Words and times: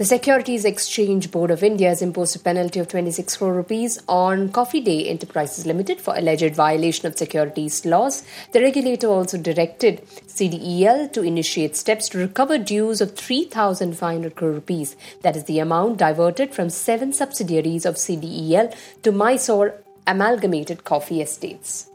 The 0.00 0.06
Securities 0.06 0.64
Exchange 0.64 1.30
Board 1.30 1.50
of 1.50 1.62
India 1.62 1.90
has 1.90 2.00
imposed 2.00 2.34
a 2.34 2.38
penalty 2.38 2.80
of 2.80 2.88
26 2.88 3.36
crore 3.36 3.52
rupees 3.52 4.02
on 4.08 4.48
Coffee 4.48 4.80
Day 4.80 5.06
Enterprises 5.06 5.66
Limited 5.66 6.00
for 6.00 6.16
alleged 6.16 6.54
violation 6.54 7.06
of 7.06 7.18
securities 7.18 7.84
laws. 7.84 8.24
The 8.52 8.62
regulator 8.62 9.08
also 9.08 9.36
directed 9.36 10.00
CDEL 10.26 11.12
to 11.12 11.22
initiate 11.22 11.76
steps 11.76 12.08
to 12.08 12.18
recover 12.18 12.56
dues 12.56 13.02
of 13.02 13.14
3,500 13.14 14.34
crore 14.34 14.52
rupees. 14.52 14.96
That 15.20 15.36
is 15.36 15.44
the 15.44 15.58
amount 15.58 15.98
diverted 15.98 16.54
from 16.54 16.70
seven 16.70 17.12
subsidiaries 17.12 17.84
of 17.84 17.96
CDEL 17.96 18.74
to 19.02 19.12
Mysore 19.12 19.82
Amalgamated 20.06 20.82
Coffee 20.84 21.20
Estates. 21.20 21.89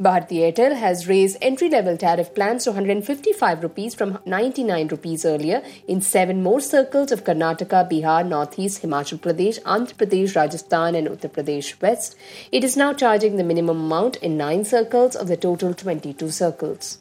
Bharti 0.00 0.36
Airtel 0.40 0.76
has 0.76 1.06
raised 1.06 1.36
entry-level 1.42 1.98
tariff 1.98 2.34
plans 2.34 2.64
to 2.64 2.70
155 2.70 3.62
rupees 3.62 3.94
from 3.94 4.18
99 4.24 4.88
rupees 4.88 5.26
earlier 5.26 5.62
in 5.86 6.00
seven 6.00 6.42
more 6.42 6.62
circles 6.62 7.12
of 7.12 7.22
Karnataka, 7.22 7.86
Bihar, 7.90 8.26
Northeast, 8.26 8.82
Himachal 8.82 9.20
Pradesh, 9.20 9.60
Andhra 9.64 9.94
Pradesh, 9.94 10.34
Rajasthan 10.34 10.94
and 10.94 11.06
Uttar 11.06 11.30
Pradesh 11.30 11.78
West. 11.82 12.16
It 12.50 12.64
is 12.64 12.78
now 12.78 12.94
charging 12.94 13.36
the 13.36 13.44
minimum 13.44 13.78
amount 13.78 14.16
in 14.16 14.38
nine 14.38 14.64
circles 14.64 15.14
of 15.14 15.28
the 15.28 15.36
total 15.36 15.74
22 15.74 16.30
circles. 16.30 17.00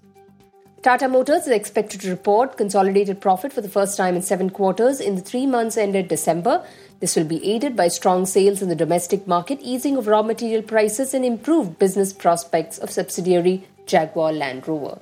Tata 0.82 1.10
Motors 1.10 1.42
is 1.42 1.50
expected 1.50 2.00
to 2.02 2.10
report 2.10 2.56
consolidated 2.56 3.20
profit 3.20 3.52
for 3.52 3.60
the 3.60 3.68
first 3.68 3.98
time 3.98 4.16
in 4.16 4.22
seven 4.22 4.50
quarters 4.50 5.02
in 5.02 5.16
the 5.16 5.22
three 5.22 5.46
months 5.46 5.76
ended 5.76 6.08
December. 6.08 6.64
This 7.02 7.18
will 7.18 7.26
be 7.26 7.46
aided 7.46 7.76
by 7.76 7.90
strong 7.90 8.26
sales 8.26 8.62
in 8.62 8.70
the 8.70 8.78
domestic 8.78 9.28
market, 9.28 9.60
easing 9.62 9.98
of 9.98 10.08
raw 10.08 10.22
material 10.22 10.62
prices, 10.62 11.14
and 11.14 11.26
improved 11.26 11.80
business 11.80 12.14
prospects 12.14 12.78
of 12.78 12.92
subsidiary 12.92 13.68
Jaguar 13.88 14.32
Land 14.32 14.70
Rover. 14.70 15.00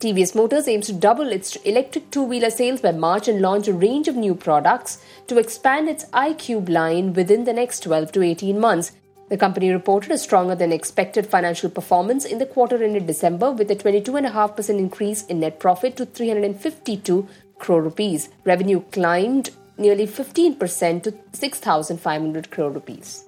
TVS 0.00 0.34
Motors 0.34 0.66
aims 0.66 0.86
to 0.86 0.92
double 0.92 1.28
its 1.28 1.54
electric 1.56 2.10
two 2.10 2.24
wheeler 2.24 2.50
sales 2.50 2.80
by 2.80 2.90
March 2.90 3.28
and 3.28 3.40
launch 3.40 3.68
a 3.68 3.72
range 3.72 4.08
of 4.08 4.16
new 4.16 4.34
products 4.34 5.00
to 5.28 5.38
expand 5.38 5.88
its 5.88 6.06
iQube 6.06 6.68
line 6.68 7.12
within 7.12 7.44
the 7.44 7.52
next 7.52 7.84
12 7.84 8.10
to 8.10 8.22
18 8.22 8.58
months. 8.58 8.90
The 9.28 9.36
company 9.36 9.70
reported 9.70 10.10
a 10.10 10.18
stronger 10.18 10.54
than 10.54 10.72
expected 10.72 11.26
financial 11.26 11.70
performance 11.70 12.24
in 12.24 12.38
the 12.38 12.46
quarter 12.46 12.82
ended 12.82 13.06
December 13.06 13.50
with 13.50 13.70
a 13.70 13.76
22.5% 13.76 14.78
increase 14.78 15.24
in 15.26 15.40
net 15.40 15.58
profit 15.58 15.96
to 15.96 16.06
352 16.06 17.26
crore 17.58 17.82
rupees. 17.82 18.28
Revenue 18.44 18.82
climbed 18.92 19.50
nearly 19.78 20.06
15% 20.06 21.02
to 21.04 21.14
6,500 21.32 22.50
crore 22.50 22.70
rupees. 22.70 23.24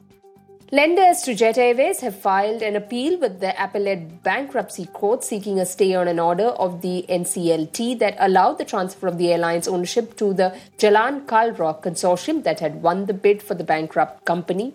Lenders 0.72 1.20
to 1.22 1.34
Jet 1.34 1.56
Airways 1.56 2.00
have 2.00 2.18
filed 2.18 2.60
an 2.60 2.74
appeal 2.74 3.18
with 3.20 3.38
the 3.38 3.54
appellate 3.62 4.22
bankruptcy 4.24 4.86
court 4.86 5.22
seeking 5.22 5.60
a 5.60 5.66
stay 5.66 5.94
on 5.94 6.08
an 6.08 6.18
order 6.18 6.48
of 6.48 6.82
the 6.82 7.04
NCLT 7.08 7.98
that 8.00 8.16
allowed 8.18 8.58
the 8.58 8.64
transfer 8.64 9.06
of 9.06 9.16
the 9.16 9.30
airline's 9.32 9.68
ownership 9.68 10.16
to 10.16 10.34
the 10.34 10.58
Jalan 10.78 11.26
Kalrock 11.26 11.82
consortium 11.82 12.42
that 12.42 12.60
had 12.60 12.82
won 12.82 13.06
the 13.06 13.14
bid 13.14 13.40
for 13.40 13.54
the 13.54 13.62
bankrupt 13.62 14.24
company. 14.24 14.74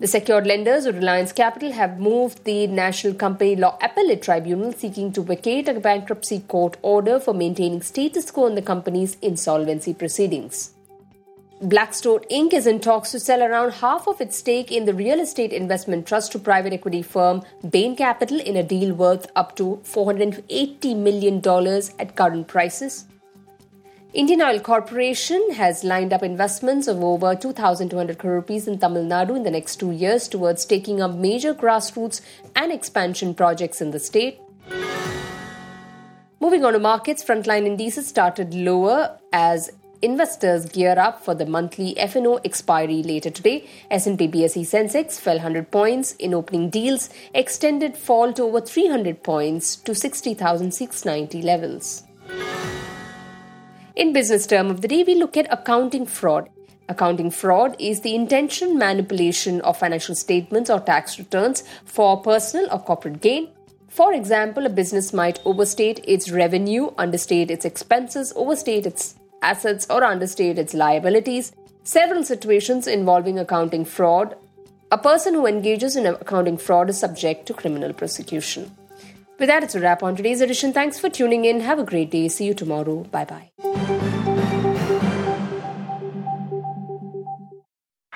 The 0.00 0.06
secured 0.06 0.46
lenders 0.46 0.86
of 0.86 0.94
Reliance 0.94 1.32
Capital 1.32 1.72
have 1.72 1.98
moved 1.98 2.44
the 2.44 2.68
National 2.68 3.14
Company 3.14 3.56
Law 3.56 3.76
Appellate 3.82 4.22
Tribunal 4.22 4.72
seeking 4.72 5.12
to 5.12 5.22
vacate 5.22 5.66
a 5.66 5.80
bankruptcy 5.80 6.38
court 6.38 6.76
order 6.82 7.18
for 7.18 7.34
maintaining 7.34 7.82
status 7.82 8.30
quo 8.30 8.46
in 8.46 8.54
the 8.54 8.62
company's 8.62 9.16
insolvency 9.22 9.92
proceedings. 9.92 10.72
Blackstone 11.60 12.20
Inc. 12.30 12.52
is 12.54 12.68
in 12.68 12.78
talks 12.78 13.10
to 13.10 13.18
sell 13.18 13.42
around 13.42 13.72
half 13.72 14.06
of 14.06 14.20
its 14.20 14.38
stake 14.38 14.70
in 14.70 14.84
the 14.84 14.94
real 14.94 15.18
estate 15.18 15.52
investment 15.52 16.06
trust 16.06 16.30
to 16.30 16.38
private 16.38 16.72
equity 16.72 17.02
firm 17.02 17.42
Bain 17.68 17.96
Capital 17.96 18.38
in 18.38 18.54
a 18.54 18.62
deal 18.62 18.94
worth 18.94 19.26
up 19.34 19.56
to 19.56 19.80
$480 19.82 20.96
million 20.96 21.38
at 21.98 22.14
current 22.14 22.46
prices. 22.46 23.06
Indian 24.18 24.42
Oil 24.42 24.58
Corporation 24.58 25.52
has 25.52 25.84
lined 25.84 26.12
up 26.12 26.24
investments 26.24 26.88
of 26.88 27.04
over 27.04 27.36
2,200 27.36 28.18
crore 28.18 28.34
rupees 28.34 28.66
in 28.66 28.76
Tamil 28.76 29.04
Nadu 29.04 29.36
in 29.36 29.44
the 29.44 29.50
next 29.52 29.76
two 29.76 29.92
years 29.92 30.26
towards 30.26 30.64
taking 30.64 31.00
up 31.00 31.14
major 31.14 31.54
grassroots 31.54 32.20
and 32.56 32.72
expansion 32.72 33.32
projects 33.32 33.80
in 33.80 33.92
the 33.92 34.00
state. 34.00 34.40
Moving 36.40 36.64
on 36.64 36.72
to 36.72 36.80
markets, 36.80 37.22
frontline 37.22 37.64
indices 37.64 38.08
started 38.08 38.54
lower 38.54 39.16
as 39.32 39.70
investors 40.02 40.66
gear 40.66 40.98
up 40.98 41.24
for 41.24 41.36
the 41.36 41.46
monthly 41.46 41.96
F&O 41.96 42.38
expiry 42.38 43.04
later 43.04 43.30
today. 43.30 43.68
S&P 43.88 44.26
BSE 44.26 44.66
Sensex 44.66 45.20
fell 45.20 45.36
100 45.36 45.70
points 45.70 46.14
in 46.14 46.34
opening 46.34 46.70
deals, 46.70 47.08
extended 47.34 47.96
fall 47.96 48.32
to 48.32 48.42
over 48.42 48.60
300 48.60 49.22
points 49.22 49.76
to 49.76 49.94
60,690 49.94 51.40
levels. 51.42 52.02
In 53.98 54.12
business 54.12 54.46
term 54.46 54.70
of 54.70 54.80
the 54.80 54.86
day, 54.86 55.02
we 55.02 55.16
look 55.16 55.36
at 55.36 55.52
accounting 55.52 56.06
fraud. 56.06 56.48
Accounting 56.88 57.32
fraud 57.32 57.74
is 57.80 58.02
the 58.02 58.14
intentional 58.14 58.72
manipulation 58.72 59.60
of 59.62 59.76
financial 59.76 60.14
statements 60.14 60.70
or 60.70 60.78
tax 60.78 61.18
returns 61.18 61.64
for 61.84 62.22
personal 62.22 62.72
or 62.72 62.78
corporate 62.78 63.20
gain. 63.20 63.48
For 63.88 64.12
example, 64.12 64.66
a 64.66 64.68
business 64.68 65.12
might 65.12 65.40
overstate 65.44 65.98
its 66.04 66.30
revenue, 66.30 66.92
understate 66.96 67.50
its 67.50 67.64
expenses, 67.64 68.32
overstate 68.36 68.86
its 68.86 69.16
assets, 69.42 69.84
or 69.90 70.04
understate 70.04 70.60
its 70.60 70.74
liabilities. 70.74 71.50
Several 71.82 72.22
situations 72.22 72.86
involving 72.86 73.36
accounting 73.36 73.84
fraud. 73.84 74.36
A 74.92 74.98
person 74.98 75.34
who 75.34 75.44
engages 75.44 75.96
in 75.96 76.06
accounting 76.06 76.56
fraud 76.56 76.88
is 76.88 77.00
subject 77.00 77.46
to 77.46 77.52
criminal 77.52 77.92
prosecution. 77.92 78.70
With 79.40 79.48
that, 79.48 79.64
it's 79.64 79.74
a 79.74 79.80
wrap 79.80 80.04
on 80.04 80.14
today's 80.14 80.40
edition. 80.40 80.72
Thanks 80.72 81.00
for 81.00 81.08
tuning 81.08 81.44
in. 81.44 81.60
Have 81.60 81.80
a 81.80 81.84
great 81.84 82.10
day. 82.12 82.28
See 82.28 82.44
you 82.44 82.54
tomorrow. 82.54 83.04
Bye 83.04 83.24
bye. 83.24 83.50